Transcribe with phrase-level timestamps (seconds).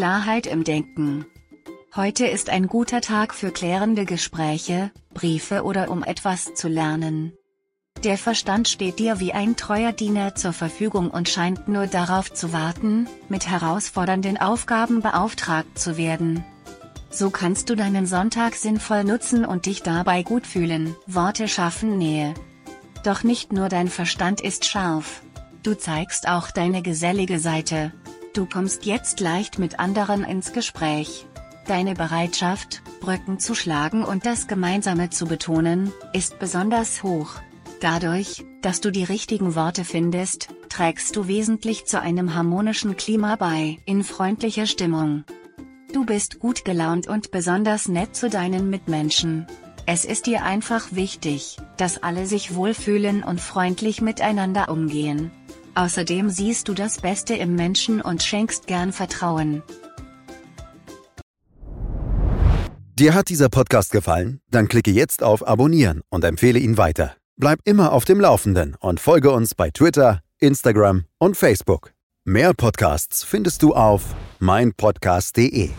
[0.00, 1.26] Klarheit im Denken.
[1.94, 7.34] Heute ist ein guter Tag für klärende Gespräche, Briefe oder um etwas zu lernen.
[8.02, 12.54] Der Verstand steht dir wie ein treuer Diener zur Verfügung und scheint nur darauf zu
[12.54, 16.46] warten, mit herausfordernden Aufgaben beauftragt zu werden.
[17.10, 20.96] So kannst du deinen Sonntag sinnvoll nutzen und dich dabei gut fühlen.
[21.06, 22.32] Worte schaffen Nähe.
[23.04, 25.20] Doch nicht nur dein Verstand ist scharf.
[25.62, 27.92] Du zeigst auch deine gesellige Seite.
[28.40, 31.26] Du kommst jetzt leicht mit anderen ins Gespräch.
[31.66, 37.32] Deine Bereitschaft, Brücken zu schlagen und das Gemeinsame zu betonen, ist besonders hoch.
[37.82, 43.76] Dadurch, dass du die richtigen Worte findest, trägst du wesentlich zu einem harmonischen Klima bei.
[43.84, 45.24] In freundlicher Stimmung.
[45.92, 49.46] Du bist gut gelaunt und besonders nett zu deinen Mitmenschen.
[49.84, 55.30] Es ist dir einfach wichtig, dass alle sich wohlfühlen und freundlich miteinander umgehen.
[55.74, 59.62] Außerdem siehst du das Beste im Menschen und schenkst gern Vertrauen.
[62.98, 64.40] Dir hat dieser Podcast gefallen?
[64.50, 67.16] Dann klicke jetzt auf Abonnieren und empfehle ihn weiter.
[67.36, 71.92] Bleib immer auf dem Laufenden und folge uns bei Twitter, Instagram und Facebook.
[72.26, 75.70] Mehr Podcasts findest du auf meinpodcast.de.